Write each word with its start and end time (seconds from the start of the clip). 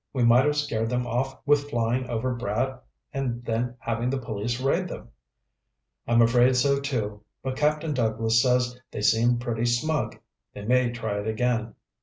We 0.13 0.23
might 0.23 0.45
have 0.45 0.55
scared 0.57 0.89
them 0.89 1.05
off 1.05 1.39
with 1.45 1.69
flying 1.69 2.09
over 2.09 2.33
Brad 2.33 2.79
and 3.13 3.45
then 3.45 3.75
having 3.77 4.09
the 4.09 4.17
police 4.17 4.59
raid 4.59 4.87
them." 4.87 5.09
"I'm 6.07 6.23
afraid 6.23 6.55
so, 6.55 6.79
too. 6.79 7.21
But 7.43 7.55
Captain 7.55 7.93
Douglas 7.93 8.41
says 8.41 8.81
they 8.89 9.01
seemed 9.01 9.41
pretty 9.41 9.67
smug. 9.67 10.17
They 10.55 10.65
may 10.65 10.89
try 10.91 11.19
it 11.19 11.27
again. 11.27 11.75